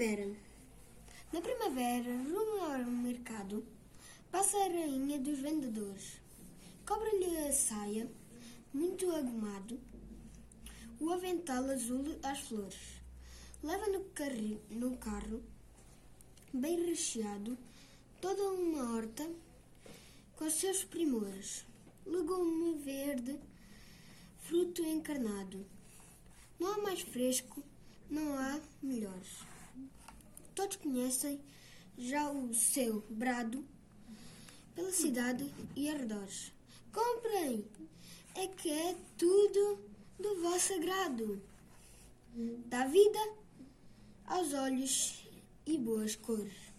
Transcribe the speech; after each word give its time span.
Primavera. 0.00 0.34
Na 1.30 1.42
primavera, 1.42 2.10
rumo 2.22 2.64
ao 2.64 2.90
mercado, 2.90 3.62
passa 4.30 4.56
a 4.56 4.68
rainha 4.68 5.18
dos 5.18 5.40
vendedores. 5.40 6.18
Cobra-lhe 6.86 7.36
a 7.36 7.52
saia, 7.52 8.10
muito 8.72 9.14
agumado, 9.14 9.78
o 10.98 11.10
avental 11.10 11.64
azul 11.64 12.18
às 12.22 12.40
flores. 12.40 12.78
Leva 13.62 13.88
no, 13.88 14.06
no 14.70 14.96
carro, 14.96 15.42
bem 16.50 16.82
recheado, 16.86 17.58
toda 18.22 18.42
uma 18.52 18.96
horta 18.96 19.30
com 20.34 20.48
seus 20.48 20.82
primores. 20.82 21.66
Legume 22.06 22.78
verde, 22.78 23.38
fruto 24.38 24.82
encarnado. 24.82 25.66
Não 26.58 26.72
há 26.72 26.78
mais 26.78 27.02
fresco, 27.02 27.62
não 28.08 28.38
há 28.38 28.58
melhores. 28.82 29.49
Todos 30.54 30.76
conhecem 30.76 31.40
já 31.98 32.30
o 32.30 32.52
seu 32.54 33.04
brado 33.10 33.64
pela 34.74 34.92
cidade 34.92 35.52
e 35.76 35.88
arredores. 35.88 36.52
Comprem! 36.92 37.64
É 38.34 38.46
que 38.46 38.70
é 38.70 38.96
tudo 39.18 39.78
do 40.18 40.40
vosso 40.40 40.72
agrado. 40.74 41.42
Dá 42.66 42.86
vida 42.86 43.18
aos 44.24 44.52
olhos 44.54 45.28
e 45.66 45.76
boas 45.76 46.14
cores. 46.14 46.69